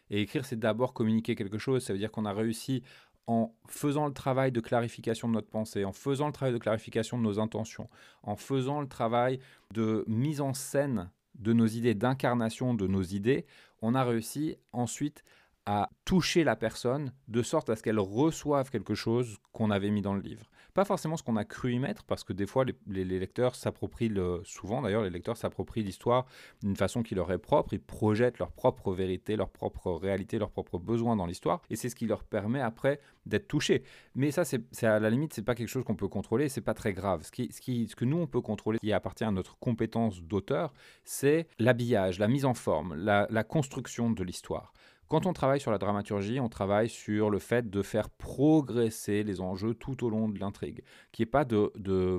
Et 0.09 0.21
écrire, 0.21 0.45
c'est 0.45 0.57
d'abord 0.57 0.93
communiquer 0.93 1.35
quelque 1.35 1.57
chose. 1.57 1.83
Ça 1.83 1.93
veut 1.93 1.99
dire 1.99 2.11
qu'on 2.11 2.25
a 2.25 2.33
réussi 2.33 2.83
en 3.27 3.53
faisant 3.67 4.07
le 4.07 4.13
travail 4.13 4.51
de 4.51 4.59
clarification 4.59 5.27
de 5.27 5.33
notre 5.33 5.49
pensée, 5.49 5.85
en 5.85 5.93
faisant 5.93 6.27
le 6.27 6.33
travail 6.33 6.53
de 6.53 6.59
clarification 6.59 7.17
de 7.17 7.23
nos 7.23 7.39
intentions, 7.39 7.89
en 8.23 8.35
faisant 8.35 8.81
le 8.81 8.87
travail 8.87 9.39
de 9.73 10.03
mise 10.07 10.41
en 10.41 10.53
scène 10.53 11.11
de 11.35 11.53
nos 11.53 11.67
idées, 11.67 11.93
d'incarnation 11.93 12.73
de 12.73 12.87
nos 12.87 13.03
idées, 13.03 13.45
on 13.81 13.95
a 13.95 14.03
réussi 14.03 14.57
ensuite 14.73 15.23
à 15.65 15.89
toucher 16.05 16.43
la 16.43 16.55
personne 16.55 17.13
de 17.27 17.43
sorte 17.43 17.69
à 17.69 17.75
ce 17.75 17.83
qu'elle 17.83 17.99
reçoive 17.99 18.71
quelque 18.71 18.95
chose 18.95 19.37
qu'on 19.51 19.69
avait 19.69 19.91
mis 19.91 20.01
dans 20.01 20.15
le 20.15 20.21
livre. 20.21 20.49
Pas 20.79 20.85
forcément 20.85 21.17
ce 21.17 21.23
qu'on 21.23 21.35
a 21.35 21.43
cru 21.43 21.73
y 21.73 21.77
mettre, 21.77 22.05
parce 22.05 22.23
que 22.23 22.31
des 22.31 22.47
fois, 22.47 22.63
les, 22.87 23.03
lecteurs 23.03 23.55
s'approprient, 23.55 24.07
le, 24.07 24.39
souvent 24.45 24.81
d'ailleurs, 24.81 25.03
les 25.03 25.09
lecteurs 25.09 25.35
s'approprient 25.35 25.83
l'histoire 25.83 26.25
d'une 26.63 26.77
façon 26.77 27.03
qui 27.03 27.15
leur 27.15 27.29
est 27.33 27.37
propre, 27.37 27.73
ils 27.73 27.81
projettent 27.81 28.39
leur 28.39 28.53
propre 28.53 28.93
vérité, 28.93 29.35
leur 29.35 29.49
propre 29.49 29.91
réalité, 29.91 30.39
leurs 30.39 30.51
propres 30.51 30.79
besoins 30.79 31.17
dans 31.17 31.25
l'histoire, 31.25 31.61
et 31.69 31.75
c'est 31.75 31.89
ce 31.89 31.97
qui 31.97 32.07
leur 32.07 32.23
permet 32.23 32.61
après 32.61 33.01
d'être 33.25 33.49
touchés. 33.49 33.83
Mais 34.15 34.31
ça, 34.31 34.45
c'est 34.45 34.87
à 34.87 35.01
la 35.01 35.09
limite, 35.09 35.33
c'est 35.33 35.41
pas 35.41 35.53
quelque 35.53 35.67
chose 35.67 35.83
qu'on 35.83 35.97
peut 35.97 36.07
contrôler, 36.07 36.47
c'est 36.47 36.61
pas 36.61 36.73
très 36.73 36.93
grave. 36.93 37.23
Ce, 37.25 37.31
qui, 37.31 37.51
ce, 37.51 37.59
qui, 37.59 37.89
ce 37.89 37.97
que 37.97 38.05
nous, 38.05 38.15
on 38.15 38.27
peut 38.27 38.39
contrôler, 38.39 38.79
qui 38.79 38.93
appartient 38.93 39.25
à 39.25 39.31
notre 39.31 39.59
compétence 39.59 40.21
d'auteur, 40.21 40.73
c'est 41.03 41.49
l'habillage, 41.59 42.19
la 42.19 42.29
mise 42.29 42.45
en 42.45 42.53
forme, 42.53 42.95
la 42.95 43.43
construction 43.43 44.11
de 44.11 44.23
l'histoire. 44.23 44.71
Quand 45.09 45.25
on 45.25 45.33
travaille 45.33 45.59
sur 45.59 45.71
la 45.71 45.79
dramaturgie, 45.79 46.39
on 46.39 46.49
travaille 46.49 46.87
sur 46.87 47.31
le 47.31 47.39
fait 47.39 47.67
de 47.67 47.81
faire 47.81 48.11
progresser 48.11 49.23
les 49.23 49.41
enjeux 49.41 49.73
tout 49.73 50.05
au 50.05 50.09
long 50.11 50.29
de 50.29 50.39
l'intrigue. 50.39 50.83
Qu'il 51.11 51.23
n'y 51.23 51.29
ait 51.29 51.31
pas 51.31 51.45
de, 51.45 51.71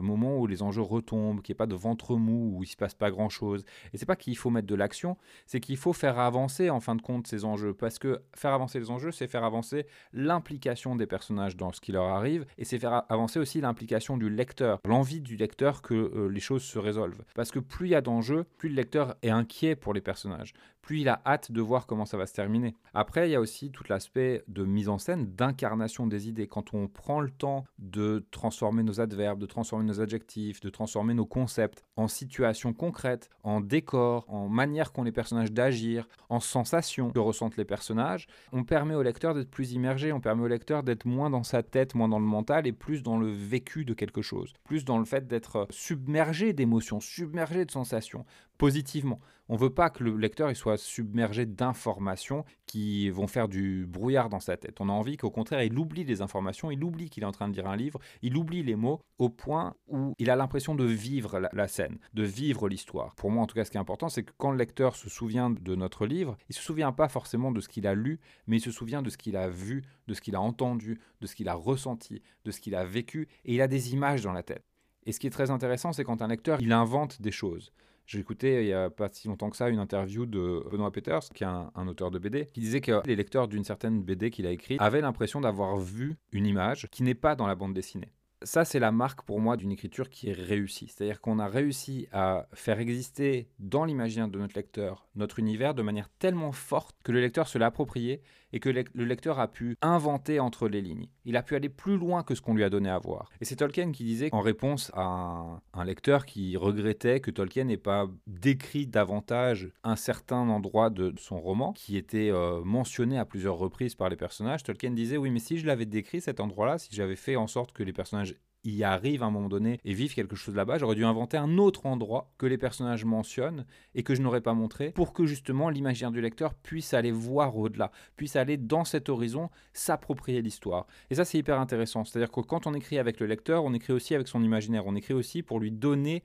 moments 0.03 0.39
où 0.39 0.49
les 0.49 0.61
enjeux 0.61 0.83
retombent, 0.83 1.41
qu'il 1.41 1.53
n'y 1.53 1.57
ait 1.57 1.63
pas 1.63 1.69
de 1.69 1.77
ventre 1.77 2.17
mou, 2.17 2.57
où 2.57 2.65
il 2.65 2.67
ne 2.67 2.71
se 2.71 2.77
passe 2.77 2.95
pas 2.95 3.13
grand-chose. 3.13 3.65
Et 3.93 3.99
c'est 3.99 4.07
pas 4.07 4.17
qu'il 4.17 4.37
faut 4.37 4.51
mettre 4.51 4.67
de 4.67 4.75
l'action, 4.75 5.17
c'est 5.47 5.61
qu'il 5.61 5.77
faut 5.77 5.93
faire 5.93 6.19
avancer 6.19 6.69
en 6.69 6.81
fin 6.81 6.97
de 6.97 7.01
compte 7.01 7.29
ces 7.29 7.45
enjeux. 7.45 7.75
Parce 7.75 8.01
que 8.01 8.23
faire 8.35 8.53
avancer 8.53 8.81
les 8.81 8.91
enjeux, 8.91 9.13
c'est 9.13 9.29
faire 9.29 9.45
avancer 9.45 9.87
l'implication 10.13 10.97
des 10.97 11.07
personnages 11.07 11.57
dans 11.57 11.71
ce 11.71 11.81
qui 11.81 11.93
leur 11.93 12.07
arrive, 12.07 12.45
et 12.59 12.65
c'est 12.65 12.81
faire 12.81 13.05
avancer 13.09 13.39
aussi 13.39 13.61
l'implication 13.61 14.17
du 14.17 14.29
lecteur, 14.29 14.81
l'envie 14.85 15.21
du 15.21 15.37
lecteur 15.37 15.83
que 15.83 15.95
euh, 15.95 16.29
les 16.29 16.41
choses 16.41 16.65
se 16.65 16.81
résolvent. 16.81 17.23
Parce 17.37 17.53
que 17.53 17.61
plus 17.61 17.87
il 17.87 17.91
y 17.91 17.95
a 17.95 18.01
d'enjeux, 18.01 18.47
plus 18.59 18.69
le 18.69 18.75
lecteur 18.75 19.15
est 19.23 19.31
inquiet 19.31 19.77
pour 19.77 19.95
les 19.95 20.01
personnages, 20.01 20.55
plus 20.83 21.01
il 21.01 21.09
a 21.09 21.21
hâte 21.27 21.53
de 21.53 21.61
voir 21.61 21.87
comment 21.87 22.07
ça 22.07 22.17
va 22.17 22.27
se 22.27 22.35
terminer. 22.35 22.75
Après, 22.95 23.29
il 23.29 23.33
y 23.33 23.35
a 23.35 23.41
aussi 23.41 23.71
tout 23.71 23.85
l'aspect 23.89 24.43
de 24.49 24.65
mise 24.65 24.89
en 24.89 24.99
scène, 24.99 25.35
d'incarnation 25.35 26.07
des 26.07 26.29
idées. 26.29 26.49
Quand 26.49 26.75
on 26.75 26.89
prend 26.89 27.21
le 27.21 27.31
temps 27.31 27.65
de 27.79 28.27
transformer 28.31 28.83
nos 28.83 29.01
adverbes, 29.01 29.41
de 29.41 29.47
transformer 29.47 29.85
nos 29.85 30.01
adjectifs, 30.01 30.61
de 30.61 30.71
transformer 30.71 31.15
nos 31.15 31.27
concepts 31.27 31.85
en 31.97 32.09
situations 32.09 32.73
concrètes, 32.73 33.31
en 33.43 33.61
décors, 33.61 34.25
en 34.29 34.49
manière 34.49 34.93
qu'ont 34.93 35.03
les 35.03 35.13
personnages 35.13 35.53
d'agir, 35.53 36.09
en 36.29 36.41
sensations 36.41 37.11
que 37.11 37.19
ressentent 37.19 37.57
les 37.57 37.65
personnages, 37.65 38.27
on 38.53 38.65
permet 38.65 38.95
au 38.95 39.03
lecteur 39.03 39.35
d'être 39.35 39.51
plus 39.51 39.73
immergé, 39.73 40.13
on 40.13 40.21
permet 40.21 40.43
au 40.43 40.49
lecteur 40.49 40.83
d'être 40.83 41.05
moins 41.05 41.31
dans 41.31 41.43
sa 41.43 41.63
tête, 41.63 41.95
moins 41.95 42.09
dans 42.09 42.19
le 42.19 42.25
mental 42.25 42.67
et 42.67 42.73
plus 42.73 43.03
dans 43.03 43.19
le 43.19 43.31
vécu 43.31 43.85
de 43.85 43.95
quelque 43.95 44.23
chose, 44.23 44.53
plus 44.65 44.85
dans 44.85 44.99
le 44.99 45.05
fait 45.05 45.27
d'être 45.27 45.67
submergé 45.71 46.53
d'émotions, 46.53 47.01
submergé 47.01 47.65
de 47.65 47.71
sensations, 47.71 48.25
positivement. 48.61 49.21
On 49.49 49.55
ne 49.55 49.59
veut 49.59 49.73
pas 49.73 49.89
que 49.89 50.05
le 50.05 50.15
lecteur 50.19 50.51
il 50.51 50.55
soit 50.55 50.77
submergé 50.77 51.47
d'informations 51.47 52.45
qui 52.67 53.09
vont 53.09 53.27
faire 53.27 53.49
du 53.49 53.87
brouillard 53.87 54.29
dans 54.29 54.39
sa 54.39 54.59
tête. 54.59 54.77
On 54.81 54.91
a 54.91 54.93
envie 54.93 55.17
qu'au 55.17 55.31
contraire, 55.31 55.63
il 55.63 55.79
oublie 55.79 56.05
les 56.05 56.21
informations, 56.21 56.71
il 56.71 56.85
oublie 56.85 57.09
qu'il 57.09 57.23
est 57.23 57.27
en 57.27 57.33
train 57.33 57.49
de 57.49 57.55
lire 57.55 57.67
un 57.67 57.75
livre, 57.75 57.99
il 58.21 58.37
oublie 58.37 58.63
les 58.63 58.77
mots 58.77 59.01
au 59.17 59.31
point 59.31 59.75
où 59.89 60.15
il 60.19 60.29
a 60.29 60.37
l'impression 60.37 60.75
de 60.75 60.85
vivre 60.85 61.41
la, 61.53 61.69
scène, 61.69 61.97
de 62.13 62.23
vivre 62.23 62.69
l'histoire. 62.69 63.15
Pour 63.15 63.31
moi, 63.31 63.43
en 63.43 63.47
tout 63.47 63.55
cas, 63.55 63.65
ce 63.65 63.71
qui 63.71 63.79
est 63.79 63.81
important, 63.81 64.11
c'est 64.11 64.25
que 64.25 64.33
quand 64.37 64.51
le 64.51 64.59
lecteur 64.59 64.95
se 64.95 65.09
souvient 65.09 65.49
de 65.49 65.75
notre 65.75 66.05
livre, 66.05 66.37
il 66.51 66.55
se 66.55 66.63
souvient 66.63 66.93
pas 66.93 67.09
forcément 67.09 67.51
de 67.51 67.63
ce 67.63 67.69
qu'il 67.71 67.87
a 67.87 67.95
lu, 67.95 68.21
mais 68.47 68.59
il 68.59 68.63
se 68.63 68.71
souvient 68.71 69.01
de 69.01 69.09
ce 69.09 69.17
qu'il 69.17 69.39
a 69.39 69.49
vu, 69.49 69.83
de 70.07 70.13
ce 70.13 70.21
qu'il 70.21 70.37
a 70.37 70.41
entendu, 70.43 71.01
de 71.23 71.27
ce 71.27 71.35
qu'il 71.35 71.49
a 71.49 71.55
ressenti, 71.55 72.21
de 72.45 72.51
ce 72.51 72.61
qu'il 72.61 72.75
a 72.75 72.85
vécu, 72.85 73.27
et 73.47 73.55
il 73.55 73.63
a 73.63 73.69
des 73.69 73.95
images 73.95 74.23
dans 74.23 74.33
la 74.33 74.43
tête. 74.43 74.67
Et 75.07 75.13
ce 75.13 75.19
qui 75.19 75.27
est 75.27 75.31
très 75.31 75.51
intéressant, 75.51 75.95
c'est 75.95 76.05
quand 76.05 76.21
un 76.21 76.29
lecteur, 76.29 76.61
il 76.61 76.73
invente 76.73 77.23
des 77.23 77.33
choses. 77.33 77.73
J'ai 78.11 78.19
écouté 78.19 78.63
il 78.63 78.67
n'y 78.67 78.73
a 78.73 78.91
pas 78.91 79.09
si 79.13 79.29
longtemps 79.29 79.51
que 79.51 79.57
ça 79.57 79.69
une 79.69 79.79
interview 79.79 80.27
de 80.27 80.65
Benoît 80.69 80.91
Peters, 80.91 81.29
qui 81.33 81.45
est 81.45 81.47
un, 81.47 81.87
auteur 81.87 82.11
de 82.11 82.19
BD, 82.19 82.47
qui 82.47 82.59
disait 82.59 82.81
que 82.81 83.07
les 83.07 83.15
lecteurs 83.15 83.47
d'une 83.47 83.63
certaine 83.63 84.03
BD 84.03 84.33
qu'il 84.33 84.49
a 84.49 84.51
écrite 84.51 84.81
avaient 84.81 85.01
l'impression 85.01 85.41
d'avoir 85.41 85.79
vu 85.79 86.17
une 86.33 86.45
image 86.45 86.89
qui 86.91 87.05
n'est 87.05 87.15
pas 87.15 87.37
dans 87.37 87.47
la 87.47 87.55
bande 87.55 87.73
dessinée 87.73 88.09
ça, 88.43 88.65
c'est 88.65 88.79
la 88.79 88.91
marque 88.91 89.23
pour 89.23 89.39
moi 89.39 89.59
d'une 89.59 89.71
écriture 89.71 90.09
qui 90.09 90.31
est 90.31 90.33
réussie. 90.33 90.87
C'est-à-dire 90.89 91.21
qu'on 91.21 91.39
a 91.39 91.47
réussi 91.47 92.09
à 92.11 92.47
faire 92.55 92.81
exister 92.81 93.49
dans 93.59 93.85
l'imaginaire 93.85 94.29
de 94.29 94.39
notre 94.39 94.57
lecteur 94.57 95.07
notre 95.15 95.39
univers 95.39 95.75
de 95.75 95.83
manière 95.83 96.09
tellement 96.19 96.53
forte 96.53 96.97
que 97.05 97.13
le 97.13 97.21
lecteur 97.21 97.49
se 97.49 97.59
l'a 97.59 97.67
approprié 97.67 98.23
et 98.53 98.61
que 98.61 98.69
le 98.69 99.05
lecteur 99.05 99.39
a 99.39 99.49
pu 99.49 99.77
inventer 99.83 100.41
entre 100.41 100.69
les 100.69 100.81
lignes. 100.81 101.09
Il 101.25 101.37
a 101.37 101.43
pu 101.43 101.55
aller 101.55 101.69
plus 101.69 101.97
loin 101.97 102.23
que 102.23 102.35
ce 102.35 102.41
qu'on 102.41 102.55
lui 102.55 102.65
a 102.65 102.71
donné 102.71 102.91
à 102.91 102.99
voir. 102.99 103.31
Et 103.41 103.45
c'est 103.45 103.57
Tolkien 103.57 103.93
qui 103.93 104.05
disait, 104.05 104.29
en 104.33 104.41
réponse 104.41 104.91
à 104.95 105.61
un, 105.73 105.85
lecteur 105.85 106.27
qui 106.27 106.57
regrettait 106.57 107.21
que 107.21 107.31
Tolkien 107.31 107.65
n'ait 107.65 107.77
pas 107.77 108.07
décrit 108.27 108.87
davantage 108.87 109.73
un 109.83 109.97
certain 109.97 110.49
endroit 110.49 110.91
de 110.91 111.15
son 111.19 111.41
roman, 111.41 111.73
qui 111.73 111.97
était 111.97 112.31
euh, 112.31 112.63
mentionné 112.65 113.19
à 113.19 113.25
plusieurs 113.25 113.57
reprises 113.57 113.95
par 113.95 114.09
les 114.09 114.17
personnages, 114.17 114.63
Tolkien 114.63 114.91
disait, 114.91 115.17
oui, 115.17 115.31
mais 115.31 115.41
si 115.41 115.59
je 115.59 115.67
l'avais 115.67 115.87
décrit 115.87 116.21
cet 116.21 116.41
endroit-là, 116.41 116.79
si 116.79 116.89
j'avais 116.93 117.17
fait 117.17 117.37
en 117.37 117.47
sorte 117.47 117.73
que 117.73 117.83
les 117.83 117.93
personnages 117.93 118.37
y 118.65 118.85
arrivent 118.85 119.23
à 119.23 119.27
un 119.27 119.31
moment 119.31 119.49
donné 119.49 119.81
et 119.85 119.95
vivent 119.95 120.15
quelque 120.15 120.37
chose 120.37 120.55
là-bas, 120.55 120.79
j'aurais 120.79 120.95
dû 120.95 121.05
inventer 121.05 121.37
un 121.37 121.59
autre 121.59 121.87
endroit 121.87 122.33
que 122.39 122.47
les 122.47 122.59
personnages 122.59 123.05
mentionnent 123.05 123.65
et 123.95 124.03
que 124.03 124.15
je 124.15 124.23
n'aurais 124.23 124.41
pas 124.41 124.55
montré 124.55 124.93
pour 124.93 125.13
que 125.13 125.25
justement 125.25 125.71
l'imaginaire 125.71 126.11
du 126.11 126.21
lecteur 126.21 126.55
puisse 126.55 126.95
aller 126.95 127.13
voir 127.13 127.57
au-delà, 127.57 127.91
puisse 128.17 128.37
aller 128.37 128.57
dans 128.57 128.85
cet 128.85 129.09
horizon, 129.09 129.51
s'approprier 129.73 130.43
l'histoire. 130.43 130.87
Et 131.11 131.15
ça, 131.15 131.25
c'est 131.25 131.39
hyper 131.39 131.59
intéressant. 131.61 132.05
C'est-à-dire 132.05 132.31
que 132.31 132.41
quand 132.41 132.67
on 132.67 132.75
écrit 132.75 132.99
avec 132.99 133.21
le 133.21 133.27
lecteur, 133.27 133.65
on 133.65 133.73
écrit 133.73 133.93
aussi 133.93 134.15
avec 134.15 134.29
son 134.29 134.43
imaginaire, 134.43 134.87
on 134.87 134.95
écrit 134.95 135.15
aussi 135.15 135.43
pour 135.43 135.61
lui 135.61 135.73
donner 135.73 136.23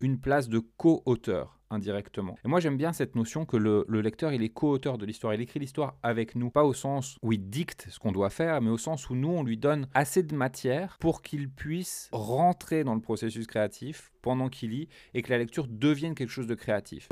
une 0.00 0.18
place 0.18 0.48
de 0.48 0.58
co-auteur 0.58 1.58
indirectement. 1.72 2.36
Et 2.44 2.48
moi 2.48 2.60
j'aime 2.60 2.76
bien 2.76 2.92
cette 2.92 3.14
notion 3.14 3.44
que 3.44 3.56
le, 3.56 3.84
lecteur 3.88 4.32
il 4.32 4.42
est 4.42 4.48
co-auteur 4.48 4.98
de 4.98 5.06
l'histoire, 5.06 5.34
il 5.34 5.40
écrit 5.40 5.60
l'histoire 5.60 5.96
avec 6.02 6.34
nous, 6.34 6.50
pas 6.50 6.64
au 6.64 6.72
sens 6.72 7.16
où 7.22 7.32
il 7.32 7.48
dicte 7.48 7.86
ce 7.90 7.98
qu'on 7.98 8.12
doit 8.12 8.30
faire, 8.30 8.60
mais 8.60 8.70
au 8.70 8.78
sens 8.78 9.10
où 9.10 9.14
nous 9.14 9.30
on 9.30 9.42
lui 9.42 9.56
donne 9.56 9.88
assez 9.94 10.22
de 10.22 10.34
matière 10.34 10.96
pour 11.00 11.22
qu'il 11.22 11.50
puisse 11.50 12.08
rentrer 12.12 12.84
dans 12.84 12.94
le 12.94 13.00
processus 13.00 13.46
créatif 13.46 14.12
pendant 14.22 14.48
qu'il 14.48 14.70
lit 14.70 14.88
et 15.14 15.22
que 15.22 15.30
la 15.30 15.38
lecture 15.38 15.66
devienne 15.68 16.14
quelque 16.14 16.30
chose 16.30 16.46
de 16.46 16.54
créatif. 16.54 17.08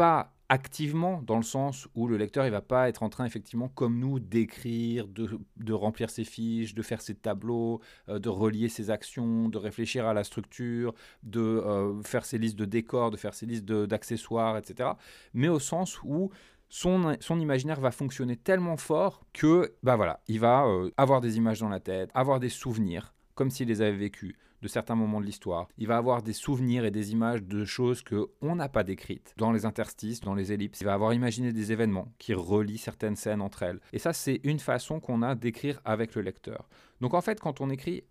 Activement 0.50 1.23
dans 1.23 1.37
le 1.37 1.45
sens 1.45 1.87
où 1.95 2.09
le 2.09 2.16
lecteur 2.16 2.45
il 2.45 2.50
va 2.50 2.61
pas 2.61 2.88
être 2.88 3.04
en 3.04 3.09
train 3.09 3.25
effectivement 3.25 3.69
comme 3.69 3.99
nous 4.00 4.19
d'écrire, 4.19 5.07
de, 5.07 5.73
remplir 5.73 6.11
ses 6.11 6.25
fiches, 6.25 6.75
de 6.75 6.83
faire 6.83 7.00
ses 7.00 7.14
tableaux, 7.14 7.80
euh, 8.09 8.19
de 8.19 8.28
relier 8.28 8.69
ses 8.69 8.90
actions, 8.90 9.49
de 9.49 9.57
réfléchir 9.57 10.07
à 10.07 10.12
la 10.12 10.25
structure, 10.25 10.92
de 11.23 11.40
euh, 11.40 12.02
faire 12.02 12.25
ses 12.25 12.37
listes 12.37 12.59
de 12.59 12.64
décors, 12.64 13.12
de 13.12 13.16
faire 13.16 13.33
ses 13.33 13.47
listes 13.47 13.64
d'accessoires, 13.64 14.59
etc. 14.59 14.90
Mais 15.35 15.49
au 15.49 15.61
sens 15.61 16.02
où 16.02 16.30
son, 16.69 17.16
son, 17.21 17.38
imaginaire 17.38 17.80
va 17.80 17.92
fonctionner 17.92 18.37
tellement 18.37 18.76
fort 18.76 19.25
que 19.33 19.73
bah 19.85 19.95
voilà, 19.95 20.21
il 20.26 20.40
va 20.40 20.66
euh, 20.66 20.90
avoir 20.97 21.21
des 21.21 21.37
images 21.37 21.61
dans 21.61 21.69
la 21.69 21.80
tête, 21.80 22.11
avoir 22.12 22.40
des 22.40 22.49
souvenirs 22.49 23.14
comme 23.37 23.50
s'il 23.50 23.69
les 23.69 23.83
avait 23.83 23.97
vécus 23.97 24.37
de 24.62 24.69
certains 24.69 24.95
moments 24.95 25.21
de 25.21 25.26
l'histoire. 25.26 25.69
Il 25.79 25.87
va 25.87 25.97
avoir 25.97 26.23
des 26.23 26.33
souvenirs 26.33 26.85
et 26.85 26.90
des 26.90 27.12
images 27.12 27.43
de 27.43 27.64
choses 27.64 28.02
que 28.02 28.31
on 28.40 28.57
n'a 28.57 28.69
pas 28.69 28.85
décrites 28.85 29.35
dans 29.37 29.52
les 29.52 29.64
interstices, 29.64 30.21
dans 30.21 30.35
les 30.35 30.52
ellipses. 30.52 30.81
Il 30.81 30.85
va 30.85 30.95
avoir 30.95 31.14
imaginé 31.14 31.52
des 31.52 31.73
événements 31.73 32.12
qui 32.19 32.35
relient 32.35 32.79
certaines 32.79 33.17
scènes 33.17 33.43
entre 33.43 33.62
elles. 33.62 33.81
Et 33.93 33.99
ça, 33.99 34.12
c'est 34.12 34.40
une 34.45 34.59
façon 34.59 35.00
qu'on 35.00 35.23
a 35.23 35.35
d'écrire 35.35 35.81
avec 35.85 36.14
le 36.14 36.23
lecteur. 36.23 36.69
Donc 37.00 37.14
en 37.14 37.21
fait, 37.21 37.40
quand 37.40 37.61
on 37.61 37.71
écrit 37.71 38.05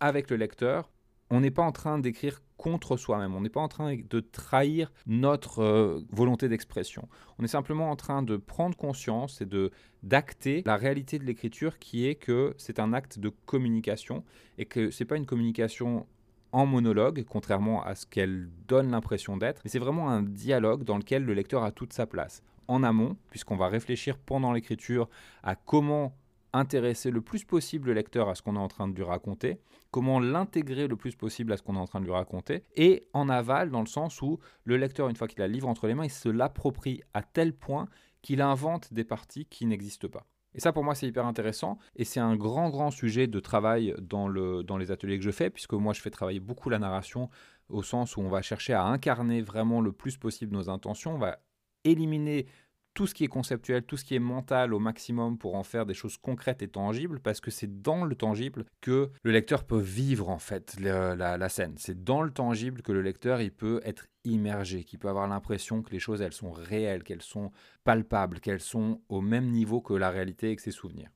avec 0.00 0.30
le 0.30 0.36
lecteur, 0.36 0.90
on 1.30 1.40
n'est 1.40 1.50
pas 1.50 1.62
en 1.62 1.72
train 1.72 1.98
d'écrire 1.98 2.40
contre 2.64 2.96
soi-même, 2.96 3.34
on 3.34 3.42
n'est 3.42 3.50
pas 3.50 3.60
en 3.60 3.68
train 3.68 3.94
de 3.94 4.20
trahir 4.20 4.90
notre 5.06 5.58
euh, 5.58 6.00
volonté 6.10 6.48
d'expression. 6.48 7.10
On 7.38 7.44
est 7.44 7.48
simplement 7.48 7.90
en 7.90 7.96
train 7.96 8.22
de 8.22 8.38
prendre 8.38 8.74
conscience 8.74 9.42
et 9.42 9.44
de 9.44 9.70
d'acter 10.02 10.62
la 10.64 10.76
réalité 10.76 11.18
de 11.18 11.24
l'écriture 11.24 11.78
qui 11.78 12.06
est 12.06 12.14
que 12.14 12.54
c'est 12.56 12.78
un 12.78 12.94
acte 12.94 13.18
de 13.18 13.28
communication 13.28 14.24
et 14.56 14.64
que 14.64 14.90
c'est 14.90 15.04
pas 15.04 15.18
une 15.18 15.26
communication 15.26 16.06
en 16.52 16.64
monologue, 16.64 17.26
contrairement 17.28 17.84
à 17.84 17.94
ce 17.94 18.06
qu'elle 18.06 18.48
donne 18.66 18.90
l'impression 18.90 19.36
d'être, 19.36 19.60
mais 19.62 19.70
c'est 19.70 19.78
vraiment 19.78 20.08
un 20.08 20.22
dialogue 20.22 20.84
dans 20.84 20.96
lequel 20.96 21.24
le 21.24 21.34
lecteur 21.34 21.64
a 21.64 21.70
toute 21.70 21.92
sa 21.92 22.06
place. 22.06 22.42
En 22.66 22.82
amont, 22.82 23.18
puisqu'on 23.28 23.56
va 23.56 23.68
réfléchir 23.68 24.16
pendant 24.16 24.52
l'écriture 24.52 25.10
à 25.42 25.54
comment 25.54 26.16
intéresser 26.54 27.10
le 27.10 27.20
plus 27.20 27.44
possible 27.44 27.88
le 27.88 27.94
lecteur 27.94 28.28
à 28.28 28.34
ce 28.34 28.42
qu'on 28.42 28.56
est 28.56 28.60
en 28.60 28.68
train 28.68 28.88
de 28.88 28.94
lui 28.94 29.02
raconter, 29.02 29.58
comment 29.90 30.20
l'intégrer 30.20 30.86
le 30.86 30.96
plus 30.96 31.14
possible 31.16 31.52
à 31.52 31.56
ce 31.56 31.62
qu'on 31.62 31.74
est 31.74 31.80
en 31.80 31.86
train 31.86 32.00
de 32.00 32.06
lui 32.06 32.12
raconter, 32.12 32.64
et 32.76 33.08
en 33.12 33.28
aval, 33.28 33.70
dans 33.70 33.80
le 33.80 33.86
sens 33.86 34.22
où 34.22 34.38
le 34.64 34.76
lecteur, 34.76 35.08
une 35.08 35.16
fois 35.16 35.28
qu'il 35.28 35.42
a 35.42 35.48
le 35.48 35.52
livre 35.52 35.68
entre 35.68 35.86
les 35.86 35.94
mains, 35.94 36.04
il 36.04 36.10
se 36.10 36.28
l'approprie 36.28 37.02
à 37.12 37.22
tel 37.22 37.52
point 37.52 37.88
qu'il 38.22 38.40
invente 38.40 38.94
des 38.94 39.04
parties 39.04 39.44
qui 39.46 39.66
n'existent 39.66 40.08
pas. 40.08 40.26
Et 40.54 40.60
ça, 40.60 40.72
pour 40.72 40.84
moi, 40.84 40.94
c'est 40.94 41.08
hyper 41.08 41.26
intéressant. 41.26 41.78
Et 41.96 42.04
c'est 42.04 42.20
un 42.20 42.36
grand, 42.36 42.70
grand 42.70 42.90
sujet 42.90 43.26
de 43.26 43.40
travail 43.40 43.92
dans, 44.00 44.28
le, 44.28 44.62
dans 44.62 44.78
les 44.78 44.92
ateliers 44.92 45.18
que 45.18 45.24
je 45.24 45.32
fais, 45.32 45.50
puisque 45.50 45.72
moi, 45.72 45.92
je 45.92 46.00
fais 46.00 46.10
travailler 46.10 46.40
beaucoup 46.40 46.70
la 46.70 46.78
narration, 46.78 47.28
au 47.68 47.82
sens 47.82 48.16
où 48.16 48.20
on 48.20 48.28
va 48.28 48.40
chercher 48.40 48.72
à 48.72 48.84
incarner 48.84 49.42
vraiment 49.42 49.80
le 49.80 49.90
plus 49.90 50.16
possible 50.16 50.54
nos 50.54 50.70
intentions. 50.70 51.14
On 51.14 51.18
va 51.18 51.38
éliminer 51.82 52.46
tout 52.94 53.08
ce 53.08 53.14
qui 53.14 53.24
est 53.24 53.28
conceptuel, 53.28 53.82
tout 53.82 53.96
ce 53.96 54.04
qui 54.04 54.14
est 54.14 54.20
mental 54.20 54.72
au 54.72 54.78
maximum 54.78 55.36
pour 55.36 55.56
en 55.56 55.64
faire 55.64 55.84
des 55.84 55.94
choses 55.94 56.16
concrètes 56.16 56.62
et 56.62 56.68
tangibles, 56.68 57.20
parce 57.20 57.40
que 57.40 57.50
c'est 57.50 57.82
dans 57.82 58.04
le 58.04 58.14
tangible 58.14 58.64
que 58.80 59.10
le 59.22 59.32
lecteur 59.32 59.64
peut 59.64 59.80
vivre 59.80 60.30
en 60.30 60.38
fait 60.38 60.78
la, 60.80 61.48
scène. 61.48 61.74
C'est 61.76 62.04
dans 62.04 62.22
le 62.22 62.30
tangible 62.30 62.82
que 62.82 62.92
le 62.92 63.02
lecteur 63.02 63.40
il 63.40 63.52
peut 63.52 63.80
être 63.84 64.06
immergé, 64.24 64.84
qu'il 64.84 65.00
peut 65.00 65.08
avoir 65.08 65.26
l'impression 65.26 65.82
que 65.82 65.90
les 65.90 65.98
choses 65.98 66.22
elles 66.22 66.32
sont 66.32 66.52
réelles, 66.52 67.02
qu'elles 67.02 67.22
sont 67.22 67.50
palpables, 67.82 68.40
qu'elles 68.40 68.60
sont 68.60 69.02
au 69.08 69.20
même 69.20 69.50
niveau 69.50 69.80
que 69.80 69.92
la 69.92 70.10
réalité 70.10 70.50
et 70.50 70.56
que 70.56 70.62
ses 70.62 70.70
souvenirs. 70.70 71.10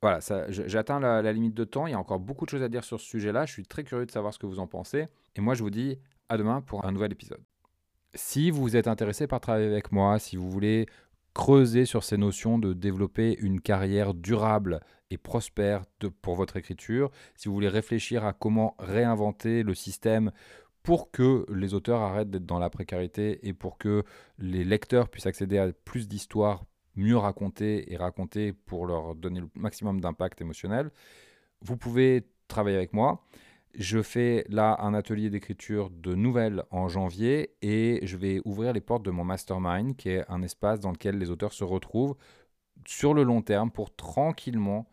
Voilà, 0.00 0.18
j'atteins 0.48 0.98
la, 0.98 1.22
la 1.22 1.32
limite 1.32 1.54
de 1.54 1.62
temps. 1.62 1.86
Il 1.86 1.92
y 1.92 1.94
a 1.94 1.98
encore 1.98 2.18
beaucoup 2.18 2.44
de 2.44 2.50
choses 2.50 2.62
à 2.64 2.68
dire 2.68 2.82
sur 2.82 2.98
ce 2.98 3.06
sujet-là. 3.06 3.46
Je 3.46 3.52
suis 3.52 3.66
très 3.66 3.84
curieux 3.84 4.04
de 4.04 4.10
savoir 4.10 4.34
ce 4.34 4.38
que 4.40 4.46
vous 4.46 4.58
en 4.58 4.66
pensez. 4.66 5.06
Et 5.36 5.40
moi, 5.40 5.54
je 5.54 5.62
vous 5.62 5.70
dis 5.70 6.00
à 6.28 6.36
demain 6.36 6.60
pour 6.60 6.84
un 6.84 6.90
nouvel 6.90 7.12
épisode. 7.12 7.40
Si 8.14 8.50
vous 8.50 8.76
êtes 8.76 8.88
intéressé 8.88 9.26
par 9.26 9.40
travailler 9.40 9.66
avec 9.66 9.90
moi, 9.90 10.18
si 10.18 10.36
vous 10.36 10.50
voulez 10.50 10.86
creuser 11.32 11.86
sur 11.86 12.04
ces 12.04 12.18
notions 12.18 12.58
de 12.58 12.74
développer 12.74 13.38
une 13.40 13.60
carrière 13.60 14.12
durable 14.12 14.80
et 15.10 15.16
prospère 15.16 15.84
pour 16.20 16.34
votre 16.34 16.58
écriture, 16.58 17.10
si 17.36 17.48
vous 17.48 17.54
voulez 17.54 17.68
réfléchir 17.68 18.26
à 18.26 18.34
comment 18.34 18.74
réinventer 18.78 19.62
le 19.62 19.74
système 19.74 20.30
pour 20.82 21.10
que 21.10 21.46
les 21.54 21.72
auteurs 21.72 22.00
arrêtent 22.00 22.30
d'être 22.30 22.44
dans 22.44 22.58
la 22.58 22.68
précarité 22.68 23.46
et 23.48 23.54
pour 23.54 23.78
que 23.78 24.04
les 24.38 24.64
lecteurs 24.64 25.08
puissent 25.08 25.26
accéder 25.26 25.56
à 25.56 25.72
plus 25.72 26.06
d'histoires 26.06 26.64
mieux 26.96 27.16
racontées 27.16 27.90
et 27.92 27.96
racontées 27.96 28.52
pour 28.52 28.84
leur 28.84 29.14
donner 29.14 29.40
le 29.40 29.48
maximum 29.54 30.02
d'impact 30.02 30.42
émotionnel, 30.42 30.90
vous 31.62 31.78
pouvez 31.78 32.26
travailler 32.48 32.76
avec 32.76 32.92
moi. 32.92 33.24
Je 33.74 34.02
fais 34.02 34.44
là 34.50 34.76
un 34.80 34.92
atelier 34.92 35.30
d'écriture 35.30 35.88
de 35.88 36.14
nouvelles 36.14 36.62
en 36.70 36.88
janvier 36.88 37.54
et 37.62 38.00
je 38.02 38.18
vais 38.18 38.42
ouvrir 38.44 38.74
les 38.74 38.82
portes 38.82 39.02
de 39.02 39.10
mon 39.10 39.24
mastermind, 39.24 39.96
qui 39.96 40.10
est 40.10 40.24
un 40.28 40.42
espace 40.42 40.80
dans 40.80 40.92
lequel 40.92 41.16
les 41.16 41.30
auteurs 41.30 41.54
se 41.54 41.64
retrouvent 41.64 42.16
sur 42.86 43.14
le 43.14 43.22
long 43.22 43.40
terme 43.40 43.70
pour 43.70 43.94
tranquillement, 43.94 44.86